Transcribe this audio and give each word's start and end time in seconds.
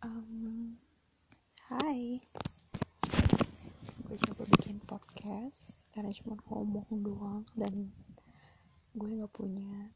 Um, 0.00 0.80
hai, 1.68 2.24
gue 4.08 4.16
coba 4.16 4.48
bikin 4.48 4.80
podcast 4.88 5.92
karena 5.92 6.08
cuma 6.16 6.40
ngomong 6.48 6.88
doang 7.04 7.44
dan 7.52 7.92
gue 8.96 9.08
nggak 9.12 9.28
punya 9.36 9.92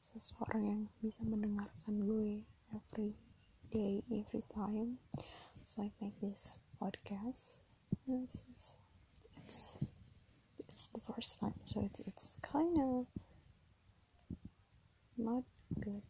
seseorang 0.00 0.64
yang 0.64 0.82
bisa 1.04 1.20
mendengarkan 1.28 1.94
gue 2.08 2.40
every 2.72 3.12
day, 3.68 4.00
every 4.08 4.40
time. 4.48 4.96
So 5.60 5.84
I 5.84 5.92
make 6.00 6.16
this 6.24 6.56
podcast. 6.80 7.60
It's 8.08 8.48
it's 8.48 8.66
it's, 9.44 9.60
it's 10.56 10.84
the 10.96 11.04
first 11.04 11.36
time, 11.36 11.52
so 11.68 11.84
it's 11.84 12.00
it's 12.08 12.40
kind 12.40 12.80
of 12.80 13.04
not 15.20 15.44
good, 15.84 16.00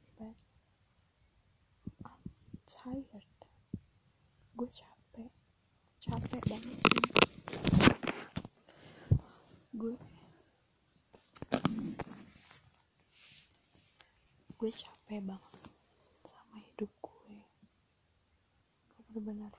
tired. 2.70 3.26
Gue 4.54 4.70
capek, 4.70 5.30
capek 5.98 6.42
banget 6.46 6.76
sih. 6.78 7.02
Gue 9.74 9.98
gue 14.54 14.70
capek 14.70 15.18
banget 15.26 15.54
sama 16.22 16.62
hidup 16.62 16.90
gue. 17.02 17.34
Gue 18.86 19.02
bener-bener 19.10 19.50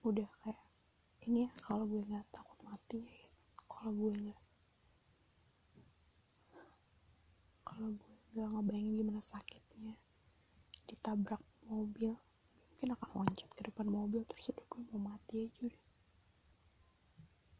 udah 0.00 0.30
kayak 0.40 0.56
ini 1.28 1.44
ya 1.44 1.50
kalau 1.60 1.84
gue 1.84 2.00
nggak 2.08 2.24
takut 2.32 2.56
mati 2.64 3.04
ya 3.04 3.12
gitu. 3.12 3.28
kalau 3.68 3.92
gue 3.92 4.12
nggak 4.16 4.40
kalau 7.68 7.88
gue 7.92 8.14
nggak 8.32 8.48
ngebayangin 8.48 8.94
gimana 8.96 9.20
sakitnya 9.20 10.07
ditabrak 10.98 11.42
mobil. 11.70 12.18
Mungkin 12.74 12.90
akan 12.98 13.10
loncat 13.22 13.50
ke 13.54 13.62
depan 13.70 13.86
mobil 13.86 14.26
terus 14.26 14.50
udah 14.50 14.66
gue 14.66 14.80
mau 14.90 15.14
mati 15.14 15.46
aja 15.46 15.58
udah. 15.70 15.84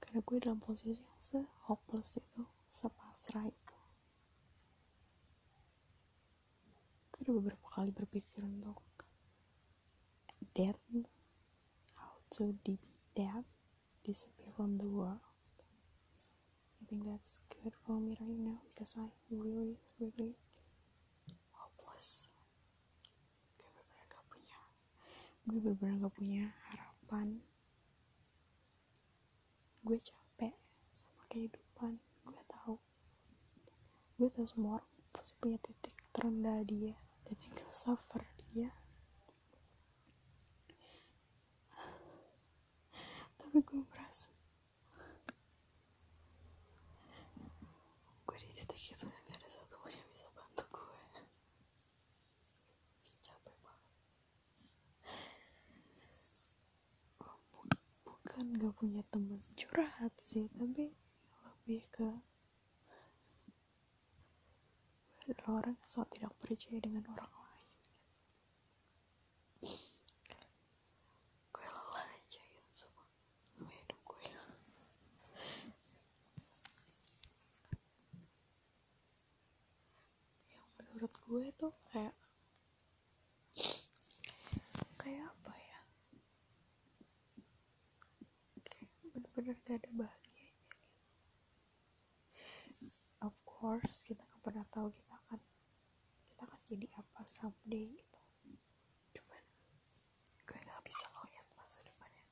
Karena 0.03 0.19
gue 0.27 0.37
dalam 0.43 0.59
posisi 0.59 0.99
yang 0.99 1.23
se 1.23 1.39
hopeless 1.71 2.19
itu 2.19 2.43
sepasrah 2.67 3.47
itu. 3.47 3.77
Gue 7.15 7.19
udah 7.23 7.35
beberapa 7.39 7.67
kali 7.73 7.91
berpikir 7.95 8.43
untuk 8.43 8.83
death 10.55 10.83
how 11.95 12.15
to 12.35 12.55
be 12.67 12.79
dead 13.15 13.47
disappear 14.03 14.51
from 14.57 14.79
the 14.79 14.89
world. 14.91 15.23
I 16.81 16.87
think 16.89 17.05
that's 17.05 17.41
good 17.51 17.75
for 17.85 18.01
me 18.01 18.17
right 18.19 18.39
now 18.39 18.59
because 18.73 18.97
I 18.97 19.07
really, 19.31 19.77
really 20.01 20.35
hopeless. 21.53 22.31
Gue 23.59 23.69
bener-bener 23.71 24.05
gak 24.09 24.25
punya, 24.31 24.59
gue 25.49 25.59
bener-bener 25.65 25.97
gak 26.05 26.15
punya 26.19 26.45
harapan. 26.69 27.29
Gue 29.81 29.97
capek 29.97 30.53
sama 30.93 31.23
kehidupan. 31.33 31.93
Gue 32.29 32.43
tahu, 32.53 32.77
gue 34.21 34.29
tahu 34.29 34.47
semua 34.53 34.77
orang 34.77 34.93
pasti 35.15 35.33
punya 35.41 35.59
titik 35.65 35.97
terendah 36.13 36.61
dia, 36.69 36.95
titik 37.25 37.53
suffer 37.73 38.21
dia. 38.53 38.69
Tapi 43.41 43.59
gue 43.65 43.81
merasa 43.89 44.29
gue 48.29 48.39
di 48.45 48.53
titik 48.53 48.83
itu 48.93 49.05
dan 49.09 49.21
gak 49.27 49.37
ada 49.41 49.49
satupun 49.49 49.91
yang 49.97 50.09
bisa 50.13 50.27
bantu 50.37 50.65
gue 50.69 51.01
capek 53.25 53.57
banget 53.65 53.93
Bu- 58.05 58.21
bukan 58.39 58.55
gak 58.55 58.79
punya 58.79 59.03
teman 59.11 59.43
curhat 59.59 60.15
sih 60.15 60.47
tapi 60.55 60.95
lebih 61.43 61.83
ke 61.91 62.07
gue 65.27 65.35
adalah 65.35 65.59
orang 65.59 65.75
yang 65.75 65.91
sangat 65.91 66.23
tidak 66.23 66.31
percaya 66.39 66.79
dengan 66.79 67.03
orang 67.19 67.33
lain. 67.35 67.67
Gue 71.51 71.67
lelah 71.67 72.07
aja 72.15 72.39
gitu 72.39 72.71
sama, 72.71 73.03
sama 73.59 73.75
hidup 73.75 73.99
gue. 74.07 74.23
Yang 80.55 80.71
menurut 80.79 81.13
gue 81.27 81.45
tuh 81.59 81.75
kayak 81.91 82.15
apa 84.79 85.05
ya 85.11 85.27
kayak 85.43 85.49
bener-bener 89.39 89.63
gak 89.63 89.79
ada 89.87 89.91
bahagianya. 89.95 90.67
Of 93.23 93.35
course 93.47 94.03
kita 94.03 94.27
gak 94.27 94.43
pernah 94.43 94.67
tahu 94.75 94.91
kita 94.91 95.15
akan 95.15 95.41
kita 96.27 96.43
akan 96.43 96.61
jadi 96.67 96.87
apa 96.99 97.21
someday 97.27 97.87
gitu 97.95 98.21
cuman 99.15 99.43
gue 100.43 100.59
gak 100.59 100.83
bisa 100.87 101.05
ngeliat 101.11 101.47
masa 101.55 101.79
depan 101.83 102.11
yang 102.15 102.31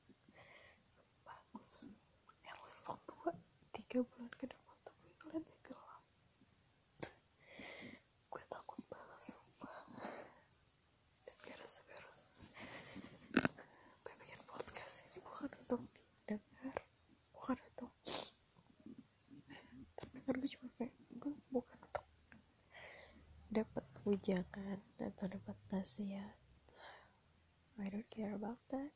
bagus 1.23 1.87
at 2.47 2.57
least 2.63 2.87
untuk 2.87 2.99
dua 3.07 3.31
tiga 3.75 3.99
bulan 4.03 4.31
ke 4.35 4.45
depan 4.47 4.75
tuh 4.83 4.95
gue 4.95 5.11
ngeliatnya 5.27 5.57
gelap 5.63 6.03
gue 8.31 8.43
takut 8.47 8.81
banget 8.87 9.21
sumpah 9.23 9.79
dan 11.27 11.35
beres-beres 11.43 12.19
gue 14.03 14.13
bikin 14.23 14.39
podcast 14.47 15.03
ini 15.11 15.19
bukan 15.19 15.51
untuk 15.67 15.81
didengar 15.87 16.75
bukan 17.35 17.57
untuk 17.75 17.91
terdengar 19.99 20.33
gue 20.39 20.49
cuma 20.55 20.67
kayak 20.79 20.93
gue 21.19 21.33
bukan 21.51 21.79
untuk 21.83 22.05
dapat 24.07 24.23
ujangan 24.23 24.79
atau 25.03 25.27
dapat 25.27 25.57
nasihat 25.67 26.39
I 27.75 27.91
don't 27.91 28.07
care 28.07 28.31
about 28.31 28.55
that. 28.71 28.95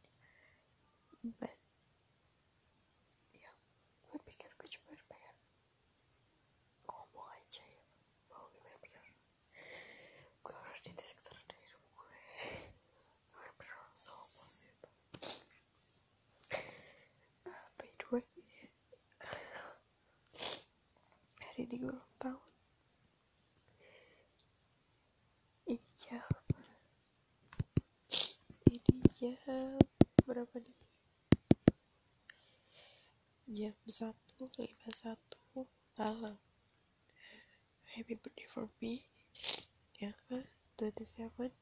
But 1.35 1.51
ya 3.35 3.51
gue 4.07 4.19
pikir 4.23 4.47
gue 4.55 4.69
cuma 4.71 4.95
pengen 5.11 5.35
ngomong 6.87 7.27
aja 7.27 7.59
gitu 7.59 7.95
bahwa 8.31 8.47
gue 8.55 8.61
bener-bener 8.63 9.03
gue 10.47 10.55
harus 10.55 10.79
di 10.79 10.91
titik 10.95 11.19
terendah 11.27 11.59
hidup 11.59 11.83
gue 11.91 12.15
gue 12.87 13.35
bener-bener 13.35 13.75
orang 13.83 13.95
hopeless 14.15 14.57
itu. 14.63 14.89
Ah, 17.51 17.67
by 17.75 17.91
the 17.99 18.07
way 18.15 18.23
hari 21.43 21.67
ini 21.67 21.75
gue 21.83 21.91
ulang 21.91 22.15
tahun 22.15 22.47
ini 25.67 25.87
jam 25.95 26.27
ini 28.67 29.10
jam 29.21 29.77
berapa 30.25 30.55
nih 30.57 30.77
jam 33.53 33.75
satu 33.85 34.49
lima 34.57 34.89
satu 34.89 35.61
malam 35.93 36.33
happy 37.93 38.17
birthday 38.17 38.49
for 38.49 38.65
me 38.81 39.05
yang 40.01 40.17
ke 40.25 40.41
27 40.81 41.53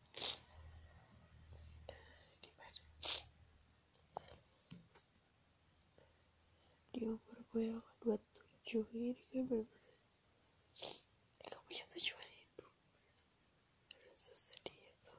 di 2.39 2.49
mana 2.55 2.83
di 6.95 7.01
umur 7.03 7.37
gue 7.51 7.63
yang 7.67 7.83
ke 7.83 7.93
27 8.71 8.87
ini 9.03 9.39
gue 9.43 9.59
bener-bener 9.67 9.99
gak 11.43 11.61
punya 11.67 11.83
tujuan 11.91 12.29
hidup 12.39 12.71
rasa 14.07 14.31
sedih 14.31 14.79
itu 14.79 15.11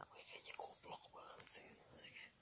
gue 0.00 0.22
kayaknya 0.26 0.54
goblok 0.56 1.02
banget 1.12 1.46
sih 1.48 1.66
Maksudnya 1.80 2.10
kayak 2.10 2.34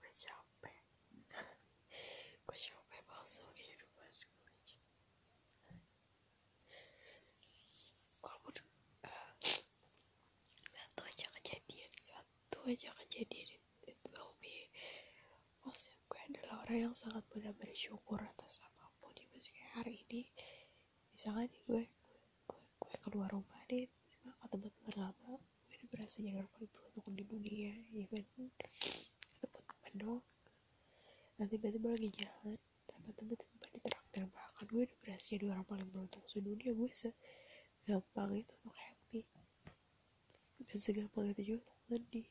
gue 0.00 0.12
capek 0.14 0.78
gue 2.46 2.56
capek 2.56 3.00
banget 3.08 3.28
sama 3.30 3.50
kehidupan 3.56 4.08
gue 4.12 4.46
aja 4.54 4.76
walaupun 8.22 8.54
eh, 9.06 9.32
satu 10.70 11.00
aja 11.02 11.26
kejadian 11.40 11.92
satu 12.64 12.80
aja 12.80 12.96
kejadian 13.04 13.60
it, 13.84 14.00
will 14.08 14.32
be 14.40 14.72
maksudnya 15.68 16.00
gue 16.08 16.20
adalah 16.32 16.64
orang 16.64 16.88
yang 16.88 16.94
sangat 16.96 17.20
mudah 17.36 17.52
bersyukur 17.60 18.16
atas 18.16 18.56
apa 18.64 18.88
pun 18.96 19.12
di 19.12 19.28
maksudnya 19.28 19.68
hari 19.76 20.00
ini. 20.08 20.24
Misalkan 21.12 21.44
nih 21.52 21.60
gue 21.68 21.84
gue, 21.84 21.84
gue, 22.48 22.60
gue 22.88 22.96
keluar 23.04 23.28
rumah 23.36 23.60
nih 23.68 23.84
ke 23.84 24.46
tempat 24.48 24.72
berlama 24.80 25.36
gue 25.36 25.76
udah 25.76 25.88
berasa 25.92 26.24
jadi 26.24 26.40
orang 26.40 26.48
paling 26.56 26.72
beruntung 26.72 27.12
di 27.12 27.24
dunia 27.28 27.72
even 28.00 28.24
teman-teman 28.32 29.92
dong 30.00 30.22
nanti 31.36 31.60
tiba-tiba 31.60 31.88
lagi 31.92 32.08
jalan 32.16 32.56
tiba-tiba 32.88 33.32
tiba 33.44 33.66
ditraktir 33.76 34.24
makan 34.24 34.64
gue 34.72 34.82
udah 34.88 34.98
berasa 35.04 35.26
jadi 35.36 35.44
orang 35.52 35.68
paling 35.68 35.88
beruntung 35.92 36.24
sedunia. 36.24 36.72
Gue 36.72 36.88
segampang 36.96 38.32
itu 38.32 38.52
untuk 38.64 38.72
happy. 38.72 39.20
Dan 40.64 40.78
segampang 40.80 41.28
itu 41.28 41.60
juga 41.60 41.60
untuk 41.68 42.00
sedih 42.00 42.24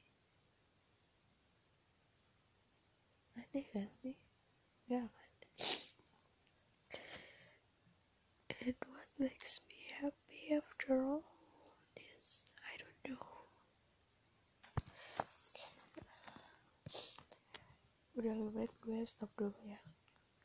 sih 3.53 4.17
gak 4.89 5.13
and 8.65 8.73
what 8.89 9.09
makes 9.21 9.61
me 9.69 9.77
happy 10.01 10.57
after 10.57 10.97
all 10.97 11.21
this 11.94 12.41
I 12.65 12.73
don't 12.81 13.01
know. 13.05 13.21
Udah 18.17 18.33
lebih 18.33 18.53
baik 18.57 18.73
gue 18.81 19.05
stop 19.05 19.29
dulu 19.38 19.53
ya 19.69 19.77